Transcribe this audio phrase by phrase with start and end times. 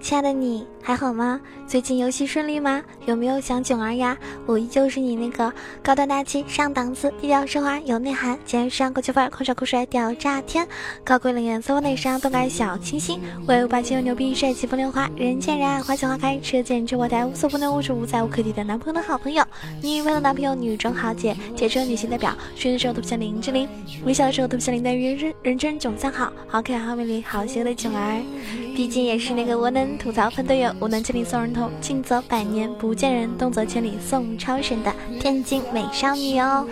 [0.00, 1.40] 亲爱的你还好吗？
[1.66, 2.82] 最近游戏顺利吗？
[3.06, 4.16] 有没有想囧儿呀？
[4.46, 5.52] 我依旧是你那个
[5.82, 10.66] 高端大气上档次、低调奢华有内涵、简约时尚国际范儿、狂拽酷帅屌炸天、
[11.02, 19.44] 高贵冷艳斯文内伤动感小清新、威武霸气又牛逼、帅气风流花、人见人爱、花见花开、车见车爆胎、无所不能、无处无在、无可替代男朋友的好朋友，
[19.82, 23.68] 你为的男朋友女中豪杰，铁车女性代表，睡的时候都不像林志玲，
[24.04, 28.22] 微笑的时候都不像林黛玉，人人真囧三好，好可爱、好美丽、好邪恶的囧儿，
[28.74, 36.66] 毕竟也是那个我能吐槽喷队友，无能千里送人头，近则百年不见人，动则千里送超神的天津美少女哦。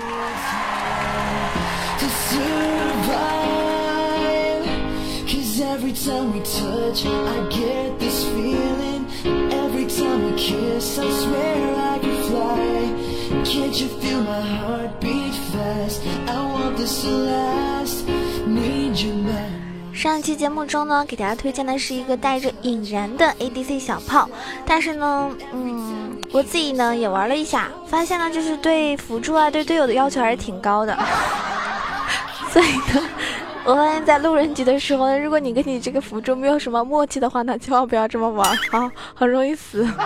[19.94, 24.28] 上一期节目中呢，给大家推荐的是一个带着引燃的 ADC 小炮，
[24.66, 30.98] 但是呢，嗯，我自己呢也玩了一下，发现呢就是对辅助啊、对队友的要求还是挺高的，
[32.50, 33.08] 所以呢，
[33.64, 39.86] 我发现在路人局的时候呢，如果你跟你这个辅助没有什么默契的话呢，千万不要这么玩啊，很容易死。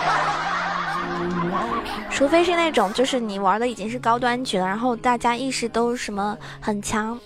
[2.10, 7.18] 除非是那种就是你玩的已经是高端局了，然后大家意识都什么很强。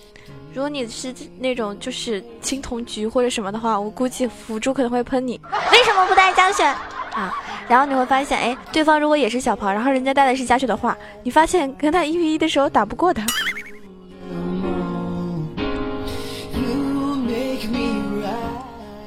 [0.52, 5.40] 如果你是那种就是青铜局或者什么的话，我估计辅助可能会喷你。
[5.72, 7.32] 为什么不带加血啊？
[7.68, 13.24] 然后你会发现，哎，对方如果也是小炮，然后人家带的是加血的话，你发现跟他一 v 一的时候打不过他。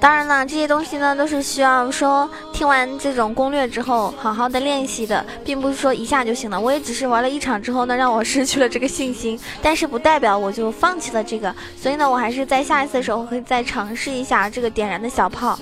[0.04, 6.60] 当然了，这些东西呢都是需要说听完这种攻略之后好好的练习的，并不是说一下就行了。
[6.60, 11.56] 我也只是玩了一场之后呢，让我失去了这个信心，但是不代表我就放弃了这个。
[11.82, 15.58] 所以呢，我还是在下一次的时候会再尝试一下这个点燃的小炮。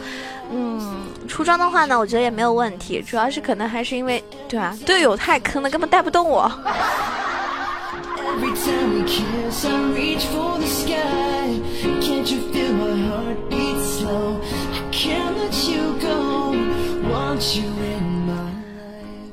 [0.52, 6.51] 嗯，出装的话呢，我觉得也没有问题，主要是可能还是因为对啊，队友太坑了，根本带不动我。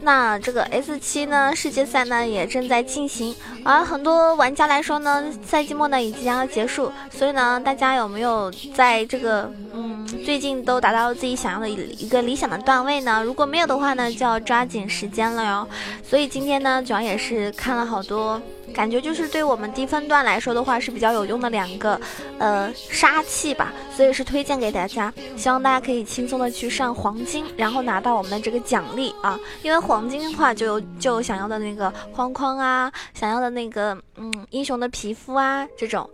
[0.01, 13.23] 那这个 S 七呢，世界赛呢也正在进行，而很多玩家来说呢，赛季末呢已经要结束，所以呢，大家有没有在这个嗯最近都达到自己想要的一个理想的段位呢？
[13.23, 15.69] 如果没有的话呢，就要抓紧时间了哟。
[16.03, 18.41] 所以今天呢，主要也是看了好多。
[18.79, 22.01] 感觉就是对我们低分段来说的话是比较有用的两个，
[22.39, 36.09] 呃，杀器吧，所以是推荐给大家，希望大家可以轻松的去上黄金，然后拿到我们的这个奖励啊，因为黄金的话就有就有想要的那个框框啊，想要的那个嗯英雄的皮肤啊这种。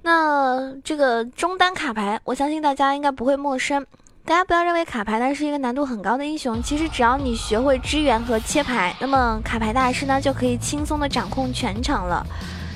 [0.00, 3.86] 那这个中单卡牌，我相信大家应该不会陌生。
[4.24, 12.24] 大家不要认为卡牌呢是一个难度很高的英雄，其实只要你学会支援和切牌，那么卡牌大师呢就可以轻松的掌控全场了。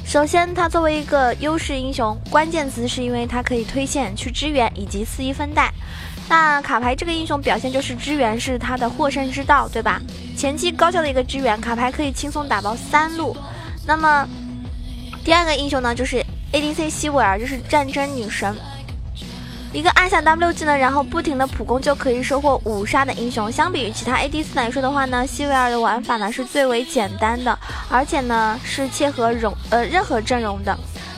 [0.05, 5.73] 首先，他作为一个优势英雄，关键词是因为它可以推线去支援以及四一分带。
[6.29, 10.01] 那卡牌这个英雄表现就是支援是他的获胜之道，对吧？
[10.37, 13.37] 前期高效的一个支援，卡牌可以轻松打爆三路。
[13.87, 14.29] 那么
[15.25, 18.55] 第二个英雄呢，就是 ADC 希维尔，就是战争女神。
[19.77, 23.53] 一个按下 W 技能，然后不停的普攻就可以收获五杀的英雄。
[23.53, 27.59] 相比于其他 ADC 来说的话呢，希维尔的玩法呢是最为简单的，
[27.91, 30.75] 而且呢是切合容呃任何阵容的。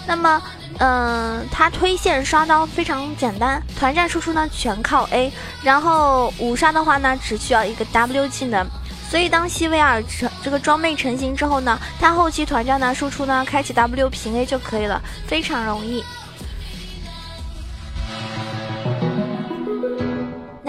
[0.09, 0.43] 那么，
[0.81, 5.33] 嗯，他推线刷刀非常简单，团战输出呢全靠 A，
[5.63, 8.67] 然后五杀的话呢只需要一个 W 技能。
[9.09, 16.03] 所以当希维尔成这个装备成型之后呢，他后期团战呢输出呢开启 W 平 A 就可以了，非常容易。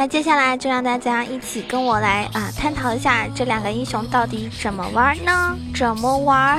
[0.02, 5.54] 那接下来就让大家一起跟我来啊探讨一下这两个英雄到底怎么玩呢？
[5.76, 6.58] 怎么玩？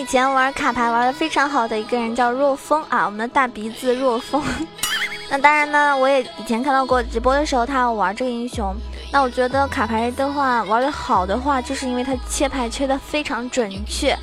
[0.00, 4.42] 以前玩卡牌玩的非常好的一个人叫若风啊，我们的大鼻子若风。
[5.28, 8.74] 那当然呢，我也以前看到过直播的时候，他要玩这个英雄。
[9.12, 14.16] 那我觉得卡牌的话，玩的好的话，就是因为他切牌切的非常准确。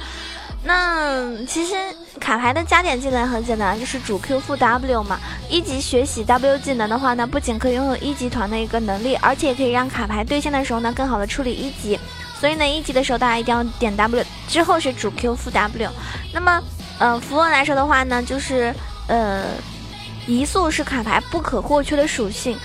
[0.64, 1.76] 那其实
[2.20, 5.20] 卡牌的加点技能很简单，就是主 Q 负 W 嘛。
[5.48, 12.00] 一级学习 W 技能的话呢，不仅可以拥有一级团的一个能力，而且也可以让卡牌对线的时候呢，更好的处理一级。
[12.40, 15.90] 所以呢，一级的时候大家一定要点 W，之后是主 Q 负 W。
[16.34, 16.62] 那么，
[17.00, 18.74] 呃，符文来说的话呢，就是
[19.08, 19.46] 呃，
[20.28, 22.58] 移速是卡牌不可或缺的属性。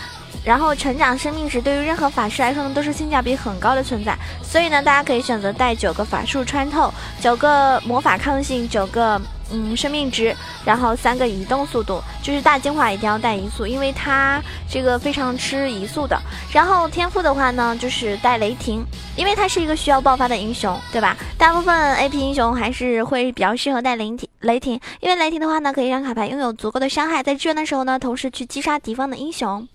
[0.45, 4.17] 然后成长生命值对于任何法师来说呢，都是性价比很高的存在。
[4.43, 9.21] 所以呢，大家可以选择带九个法术穿透，九个魔法抗性，九个
[9.53, 10.35] 嗯生命值，
[10.65, 12.03] 然后三个移动速度。
[12.23, 16.21] 就是大精华一定要带移速，因为它这个非常吃移速的。
[16.53, 18.85] 然后天赋的话呢，就是带雷霆，
[19.17, 21.17] 因为它是一个需要爆发的英雄，对吧？
[21.39, 29.67] 大部分 AP 英雄还是会比较适合带雷霆，雷霆，因为雷霆的话呢，可以让卡牌拥有足够的伤害，在支援的时候呢，同时去击杀敌方的英雄。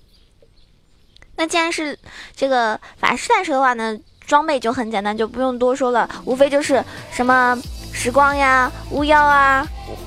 [1.38, 1.98] 那既然是
[2.36, 3.96] 这个法师来说的话呢，
[4.26, 7.58] 装备就很简单，就不用多说了，无非就是什么
[7.94, 9.66] 时光呀、巫妖啊、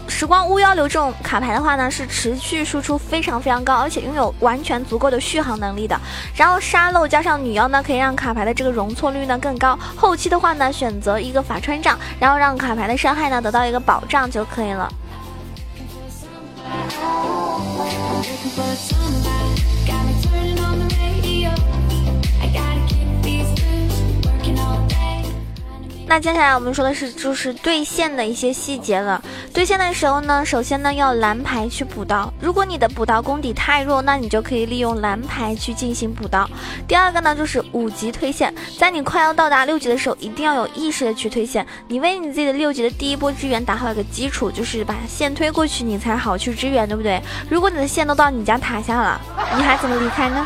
[0.09, 5.99] 时光、巫妖流这种卡牌的话呢，是持续输出非常非常高，而且拥有完全足够的续航能力的。
[6.35, 9.79] 然后沙漏加上女妖呢，可以让卡牌的这个容错率呢更高。
[9.97, 14.93] 后期的话呢，选择一个法穿杖，然后让卡牌的伤害呢得到一个保障就可以了。
[26.11, 29.23] 那接下来我们说的是，就是对线的一些细节了。
[29.55, 32.29] 对线的时候呢，首先呢要蓝牌去补刀。
[32.41, 36.51] 如果你的补刀功底太弱，那你就可以利用蓝牌去进行补刀。
[36.89, 41.65] 第二个呢，就是五级推线，在你快要到达六级的时候，一定要有意识的去推线。
[41.87, 47.23] 你为你自己的六级的第一波支援打好一个基础，就是把线推过去，你才好去支援，对不对？
[47.49, 49.21] 如果你的线都到你家塔下了，
[49.57, 50.45] 你还怎么离开呢？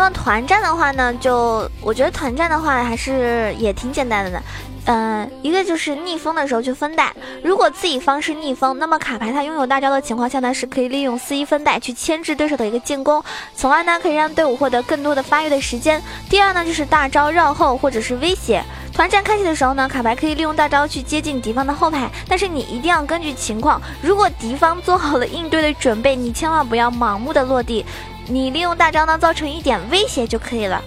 [0.00, 4.42] 那么团战的话呢，就我觉得团战的话还是也挺简单的呢。
[4.86, 7.12] 嗯，一个就是逆风的时候去分带，
[7.44, 13.22] 如果自己方是逆风，那么卡牌它拥有大招的情况下呢，是可以利用四一分带去牵制对手的一个进攻，
[13.54, 16.02] 从而呢可以让队伍获得更多的发育的时间。
[16.30, 18.64] 第二呢就是大招绕后或者是威胁。
[18.94, 27.84] 团战开启的时候呢，卡牌可以利用大招去接近敌方的后排，但是你一定要根据情况，如果敌方做好了应对的准备，你千万不要盲目的落地。
[28.30, 30.80] 你利用大招呢，造成一点威胁就可以了。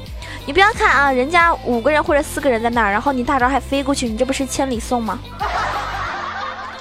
[0.45, 5.19] 你不要看啊，人家五个人或者四个人在那儿，然后你大招还飞过去，你这不是千里送吗？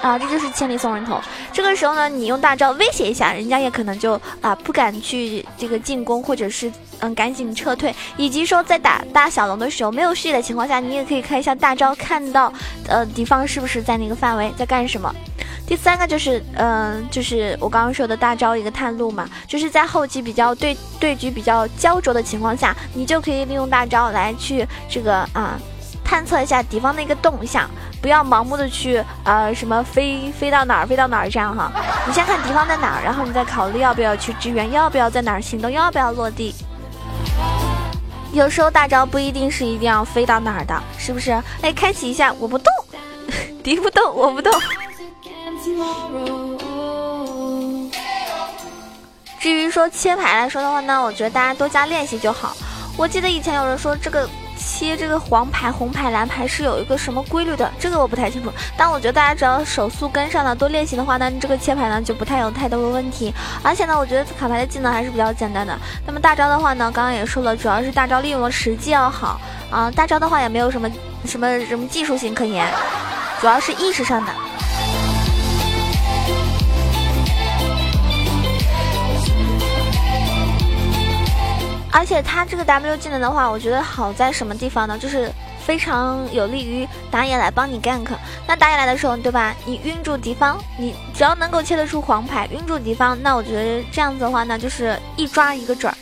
[0.01, 1.19] 啊，这就是千里送人头。
[1.51, 7.93] 这个时候呢，你用大招威胁一下，人家也可能就啊不敢去这个进攻，或者是嗯赶紧撤退。
[8.17, 12.51] 以及说在打大小龙的时候，没有视野的情况下，你也可以开一下大招，看到
[12.87, 15.13] 呃敌方是不是在那个范围，在干什么。
[15.73, 25.59] 第三个就是，嗯，就是我刚刚说的大招一个探路嘛，就是在后期比较对对局比较焦灼的情况下，你就可以利用大招来去这个啊，
[26.05, 27.67] 探测一下敌方的一个动向，
[28.03, 31.71] 不要盲目的去呃什么飞飞到哪儿飞到哪儿这样哈，
[32.05, 36.53] 你先看敌方在哪儿，然后你再考虑要不要去支援，要不要在哪儿行动，要不要落地。
[38.31, 41.31] 有时候大招不一定是一定要飞到哪儿的，是不是？
[41.63, 42.71] 哎，开启一下，我不动，
[43.63, 44.53] 敌不动，我不动。
[49.39, 52.55] 至于说切牌来说的话呢，我觉得大家多加练习就好。
[52.97, 58.51] 我记得以前有人说这个切这个黄牌、红牌、蓝牌是有一个什么规律的，这个我不太清楚。
[58.77, 63.33] 但我觉得大家只要手速跟上了，多练习的话呢，这个切牌呢就不太有太多的问题。
[63.61, 65.77] 而且呢，我觉得卡牌的技能还是比较简单的。
[66.05, 69.39] 那么大招的话呢，刚刚也说了，主要是大招利用的时机要好
[69.71, 69.91] 啊。
[69.91, 70.89] 大招的话也没有什么
[71.25, 72.71] 什么什么技术性可言，
[73.41, 74.31] 主要是意识上的。
[81.95, 84.97] 而且它这个 W 技能的话，我觉得好在什么地方呢？
[84.97, 85.31] 就是
[85.63, 88.07] 非常有利于打野来帮你 gank。
[88.47, 89.55] 那打野来的时候，对吧？
[89.63, 95.95] 你晕住敌方，你只要能够切得出黄牌，晕住敌方，那我觉得这样子的话呢，就是一抓一个准儿。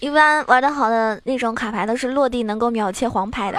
[0.00, 3.58] 一般玩的好的那种卡牌都是落地能够秒切黄牌的，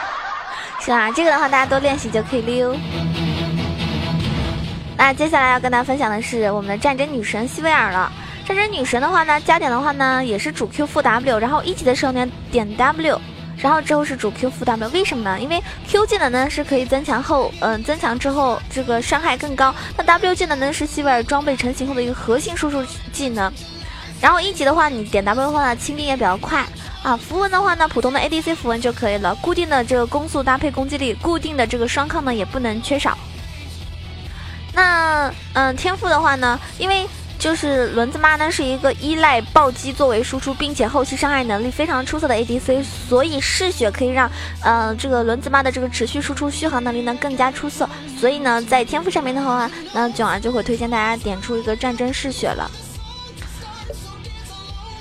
[0.80, 1.10] 是吧？
[1.12, 2.74] 这个的话大家多练习就可以溜。
[5.00, 8.12] 那接下来要跟大家分享的是我们的战争女神西维尔了。
[8.46, 13.18] 战争女神的话呢，加点的话呢也是主 Q 负 W，然后一级的时候呢点 W，
[13.56, 14.90] 然后之后是主 Q 负 W。
[14.90, 15.40] 为什么呢？
[15.40, 19.74] 因为 Q 技能呢是可以增强后，嗯，增强之后这个伤害更高。
[19.96, 23.50] 那 W 技能呢是西维尔装备成型后的一个核心输出技能。
[24.20, 26.62] 然后一级的话，你点 W 的话呢，清兵也比较快。
[27.02, 29.34] 啊，符文的话呢，普通的 ADC 符文就可以了。
[29.36, 33.16] 固定的这个攻速搭配攻击力，固定的这个双抗呢也不能缺少。
[34.72, 37.06] 那嗯，天赋的话呢，因为
[37.38, 44.30] 就是轮子妈呢是一个依赖暴击作为输出，并且后期伤害能力非常出色的 ADC，所以嗜血可以让
[44.62, 47.88] 呃这个轮子妈的这个持续输出续航能力呢更加出色。
[48.18, 52.70] 所以呢，在天赋上面的话，那囧儿就会推荐大家点出一个战争嗜血了。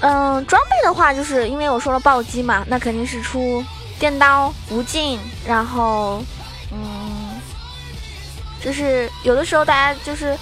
[0.02, 3.62] 嗯，装备的话，就是因为我说了暴击嘛，那肯定是出
[4.00, 6.24] 电刀、无尽，然后，
[8.63, 10.38] 就是有的时候大家就是，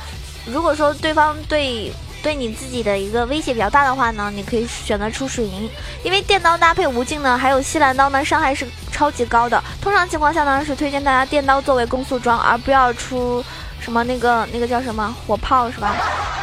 [0.45, 1.91] 如果说对方对
[2.23, 5.69] 对你自己的一个威胁比较大的话呢，你可以选择出水银，
[6.03, 9.63] 因为电刀搭配无尽呢，还有西兰刀呢，伤害是超级高的。
[9.81, 13.43] 通常情况下呢，是推荐大家电刀作为攻速装，而不要出。
[13.79, 15.95] 什么那个那个叫什么火炮是吧？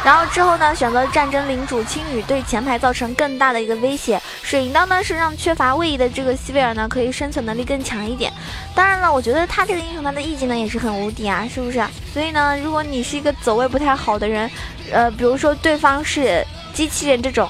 [0.03, 4.21] 然后之后呢，选择战争领主青羽对前排造成更大的一个威胁。
[4.43, 8.31] 水银刀呢是让缺乏位移的这个西贝尔呢可以生存能力更强一点。
[8.75, 11.83] 当然了，我觉得他这个英雄他的 E 技能也是很无敌啊，是不是？
[12.13, 14.49] 所以呢，如果你是一个走位不太好的人，
[14.91, 17.49] 呃，比如说对方是机器人这种，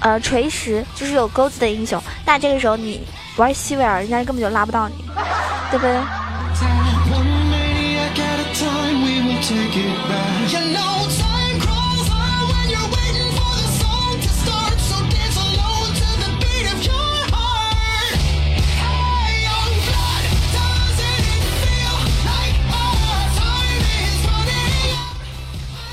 [0.00, 3.00] 呃，锤石就是有钩子的英雄，那这个时候你
[3.36, 4.94] 玩西贝尔，人家根本就拉不到你，
[5.70, 5.96] 对不对？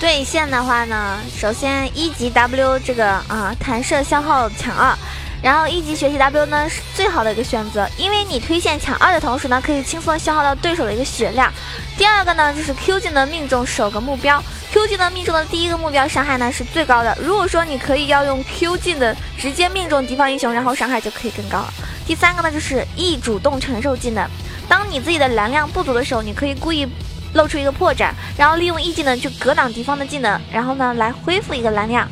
[0.05, 4.95] 对线的话呢，首先一级 W 这个啊弹射消耗抢二。
[5.41, 11.51] 然后一级学习 W 呢是最好的一个选择，因为你推线抢二的同时呢，可以轻松消耗到对手的一个血量。
[11.97, 14.39] 第二个呢就是 Q 技能命中首个目标
[14.71, 17.17] ，Q 技能命中的第一个目标伤害呢是最高的。
[17.19, 21.73] 如果说你可以要用 Q 技能直接命中敌方英雄，然后伤害就可以更高了。
[22.05, 24.29] 第三个呢就是 E 主动承受技能，
[24.69, 26.87] 当你自己的蓝量不足的时候，你可以故意
[27.35, 32.07] 露出一个破绽，然后利用一技能去格挡敌方的技能，然后呢来恢复一个蓝量。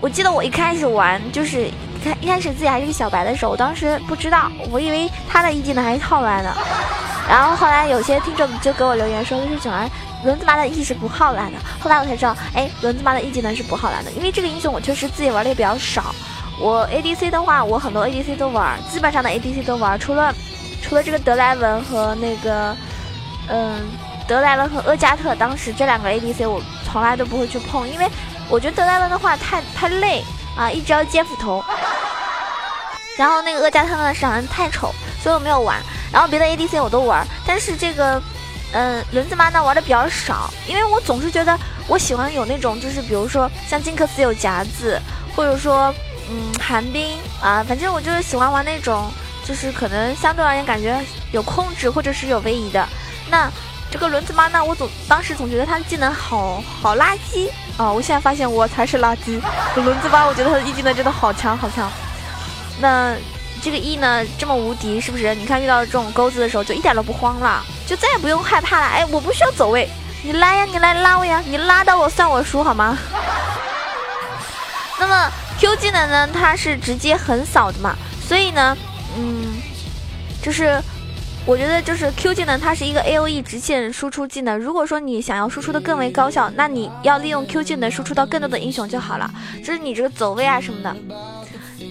[0.00, 1.68] 我记得我一开始玩就是。
[2.04, 6.52] 开一开始自己还是个小白的时候，我当时不知道，我以为他的一技能还是耗蓝的。
[7.30, 9.88] 然后后来有些听众就给我留言说，就是囧儿
[10.24, 11.58] 轮子妈的 E 是不耗蓝的。
[11.78, 16.12] 后来我才知道，哎，轮子妈的 E 技能是不耗蓝的，因为这个英雄我确实自己玩的也比较少。
[16.60, 20.34] 我 ADC 的话，我很多 ADC 都玩，基本上的 ADC 都玩，除了
[20.82, 22.76] 除了这个德莱文和那个，
[23.48, 23.80] 嗯，
[24.26, 28.08] 德莱文和厄加特，当时这两个 ADC 我从来都不会去碰，因为
[28.48, 30.24] 我觉得德莱文的话太太累
[30.56, 31.64] 啊，一直要接斧头。
[33.18, 35.78] 然后那个厄加特呢长得太丑，所以我没有玩。
[36.12, 38.22] 然后别的 ADC 我都玩，但是这个，
[38.72, 45.00] 嗯，轮子妈呢玩的比较少，因为我总是觉得我喜欢有那种，就是比如说像金克斯有夹子，
[45.34, 45.94] 或者说，
[46.30, 49.10] 嗯，寒冰啊，反正我就是喜欢玩那种，
[49.44, 50.98] 就是可能相对而言感觉
[51.32, 52.86] 有控制或者是有位移的。
[53.32, 53.50] 那
[53.90, 57.48] 这个轮子妈呢，我总当时总觉得她的技能好好垃圾
[57.78, 57.90] 啊！
[57.90, 59.40] 我现在发现我才是垃圾，
[59.74, 61.90] 轮子妈我觉得她的一技能真的好强好强。
[62.78, 63.14] 那
[63.62, 65.34] 这个 E 呢这么无敌，是不是？
[65.34, 68.86] 你看遇到这种钩子的时候，就一点都不慌了，就再也不用害怕了。
[68.86, 69.88] 哎，我不需要走位，
[70.22, 72.98] 你拉呀，你来拉我呀，你拉到我算我输好吗？
[75.00, 77.96] 那么 Q 技能呢，它是直接横扫的嘛，
[78.28, 78.76] 所以呢，
[79.16, 79.56] 嗯，
[80.42, 80.82] 就是
[81.44, 84.56] 我觉得就是 Q 技能它是一个 A O E 直线输出技能。
[84.56, 89.28] 如果说你想要输出的更为高效，那你要利用 Q 技能输出到更多的英雄就好了，
[89.62, 90.96] 就是你这个走位啊什么的。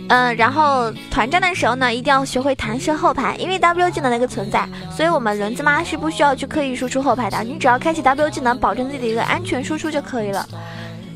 [0.08, 10.48] 嗯，然后团战的时候呢，一定要学会弹射后排，因为 W 技能的一个存在，所以我们轮子妈是不需要去刻意输出后排的，你只要开启 W 技能，保证自己的一个安全输出就可以了。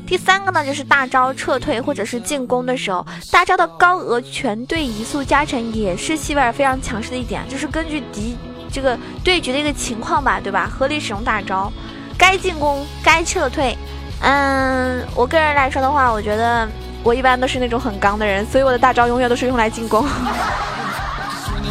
[0.06, 8.36] 第三个呢，就是大招撤退或者是进攻的时候，大招的高额全队移速加成也是西贝尔非常强势的一点，就是根据敌
[8.70, 10.70] 这个对局的一个情况吧，对吧？
[10.72, 11.72] 合理使用大招，
[12.16, 13.76] 该进攻该撤退。
[14.20, 16.68] 嗯，我个人来说的话，我觉得。
[17.02, 20.04] 我一般都是那种很刚的人，所以我的大招永远都是用来进攻。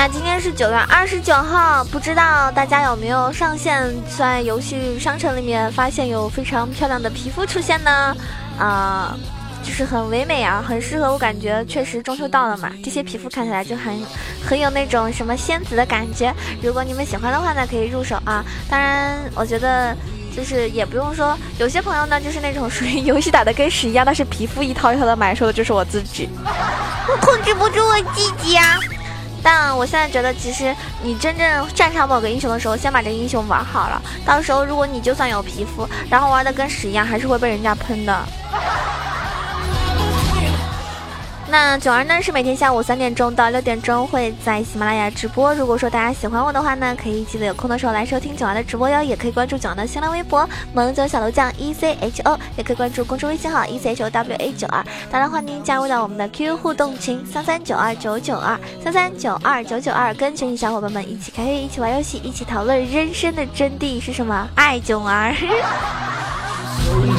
[0.00, 8.16] 那今天是九月二十九号，不知道大家有没有上线在游戏商城里面发现有非常漂亮的皮肤出现呢？
[8.60, 9.18] 啊，
[9.60, 11.18] 就是很唯美啊，很适合我。
[11.18, 14.00] 感觉确实中秋到了嘛，这些皮肤看起来就很
[14.40, 16.32] 很有那种什么仙子的感觉。
[16.62, 18.44] 如果你们喜欢的话呢，可以入手啊。
[18.70, 19.96] 当然，我觉得
[20.32, 26.28] 就是也不用说，有些朋友呢就是那种属于游戏打的跟屎一样，但是皮肤一套一套的买，说的就是我自己。
[26.44, 28.78] 我控制不住我自己啊。
[29.42, 34.00] 但我现在觉得，其实你真正战胜某个英雄的时候，先把这英雄玩好了。
[34.24, 38.24] 到时候如果你就算有皮肤，然后玩的跟屎一样，还是会被人家喷的。
[41.50, 45.54] 那九儿呢是每天下午三点钟到六点钟会在喜马拉雅直播。
[45.54, 49.02] 如果说大家喜欢我的话呢，可以记得有空的时候来收听九儿的直播哟。
[49.02, 54.84] 也可以关注九儿的新浪微博萌九小楼酱 E C H O，也可以关注公众微信号 E C H O W A 九二。
[55.10, 64.46] 当然欢迎加入到我们的 QQ 互动群三三九二九九二三三九二九九二，跟群里小伙伴们一起开黑，一起玩游戏，一起讨论人生的真谛是什么？
[64.54, 65.34] 爱九儿。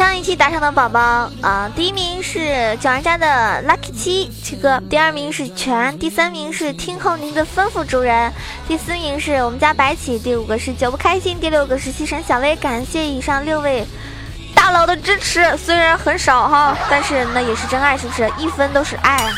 [0.00, 8.32] 上一期打赏的宝宝啊，第一名是九儿家的 Lucky 七七哥，第二名是全，第三名是听候您的吩咐主人，
[8.66, 12.56] 第四名是我们家白起，第五个是酒不开心，第六个是西神小薇。
[12.56, 13.86] 感谢以上六位
[14.54, 18.26] 大佬的支持，虽然很少哈，但是那也是真爱，是不是？
[18.38, 19.30] 一分都是爱！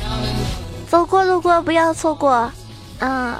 [0.90, 2.52] 走过路过不要错过，
[2.98, 3.34] 嗯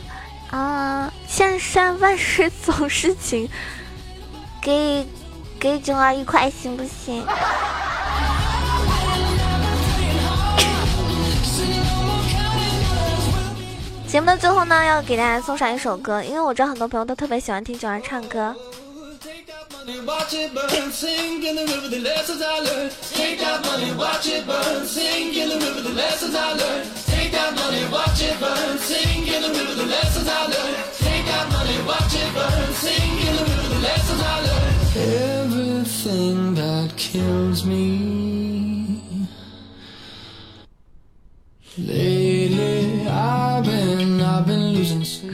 [0.49, 3.47] 啊，千山万水总是情，
[4.63, 5.07] 给。
[5.61, 7.23] 给囧儿一块行不行？
[14.09, 18.57] 节目的最后呢，要给大家送上一首歌，因为我知道很多朋友都特别喜欢听囧儿唱歌。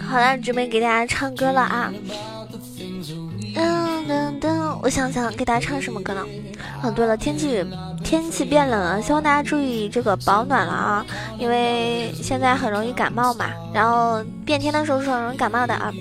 [0.09, 1.93] 好了，准备给大家唱歌了啊！
[3.55, 6.25] 噔噔噔，我想想，给大家唱什么歌呢？
[6.83, 7.65] 哦，对了，天气
[8.05, 11.07] 天气变冷了，希望大家注意这个保暖了啊！
[11.39, 15.93] 因为现在很容易感冒嘛，然后变天的时候是很容易感冒的啊。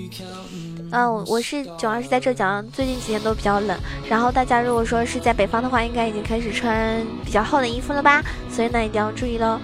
[0.96, 3.78] 嗯，我是主要是在浙江，最近几天都比较冷。
[4.08, 8.22] 然后大家如果说是在北方的话，应该已经开始穿比较厚的衣服了吧？
[8.50, 9.60] 所以呢，一定要注意喽。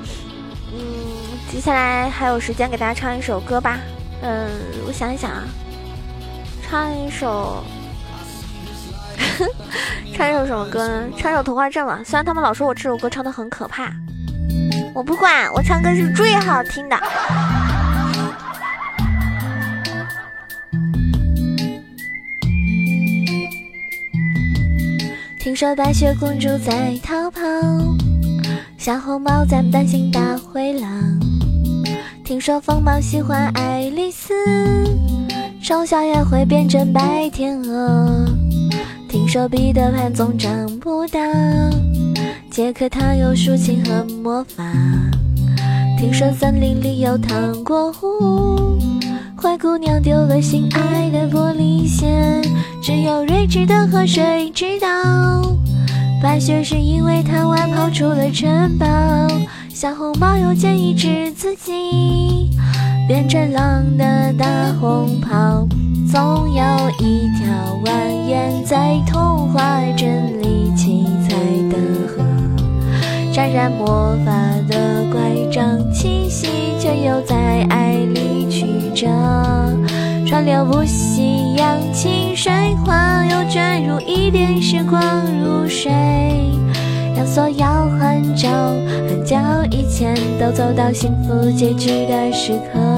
[0.74, 0.78] 嗯，
[1.50, 3.78] 接下来还有时间给大家唱一首歌吧。
[4.20, 4.46] 嗯，
[4.86, 5.44] 我想一想啊，
[6.68, 7.64] 唱一首，
[10.14, 11.08] 唱一首什么歌呢？
[11.16, 12.02] 唱一首《童话镇》吧。
[12.04, 13.90] 虽然他们老说我这首歌唱的很可怕，
[14.94, 16.96] 我不管，我唱歌是最好听的。
[25.52, 27.42] 听说白雪公主在逃跑，
[28.78, 30.90] 小红帽在担心大灰狼。
[32.24, 34.32] 听说疯帽喜欢爱丽丝，
[35.62, 38.26] 丑小鸭会变成白天鹅。
[39.10, 41.20] 听说彼得潘总长不大，
[42.50, 44.64] 杰克他有竖琴和魔法。
[45.98, 48.78] 听说森林里有糖果屋，
[49.42, 52.40] 灰姑娘丢了心爱的玻璃鞋。
[52.80, 54.86] 只有睿智的河水知道，
[56.22, 58.86] 白雪是因为贪玩跑出了城堡。
[59.68, 62.50] 小红帽又建议治自己，
[63.08, 64.46] 变成狼的大
[64.80, 65.66] 红袍。
[66.08, 66.62] 总有
[67.00, 67.52] 一条
[67.84, 67.90] 蜿
[68.30, 71.34] 蜒在童话镇里七彩
[71.68, 71.76] 的
[72.06, 72.22] 河，
[73.32, 74.32] 沾染魔法
[74.68, 76.46] 的乖张气息，
[79.02, 79.08] 着。
[80.24, 82.52] 川流不息，扬起水
[82.84, 85.02] 花，又卷入一点时光
[85.42, 85.92] 如水，
[87.16, 87.66] 让所有
[87.98, 88.48] 很久
[89.08, 89.36] 很久
[89.70, 92.91] 以前都走到幸福结局的时刻。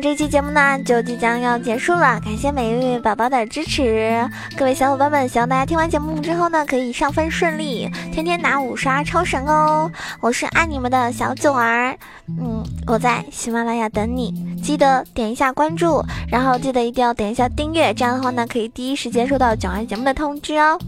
[0.00, 9.90] 这期节目呢，就即将要结束了，感谢每一位宝宝的支持，各位小伙伴们，希望大家听完节目之后呢，可以上分顺利，天天拿五刷超神哦！
[10.20, 11.96] 我是爱你们的小九儿，
[12.28, 14.32] 嗯，我在喜马拉雅等你，
[14.62, 20.78] 记得点一下关注，然后记得一定要点一下订阅，这样的话呢，可以第一时间收到九儿节目的通知哦。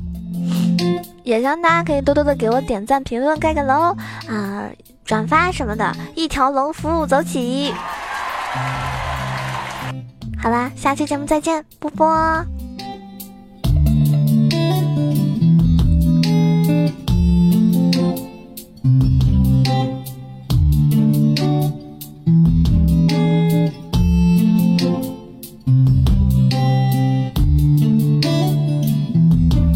[1.24, 3.96] 也希望大家可以多多的给我点赞、评论、盖个楼
[4.28, 4.64] 啊、
[5.04, 7.72] 转发什么的，一条龙服务走起。
[10.40, 12.44] 好啦，下期节目再见，波波。